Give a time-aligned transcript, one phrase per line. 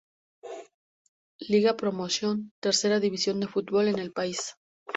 [1.47, 4.55] Liga Promotion, tercera división de fútbol en el país.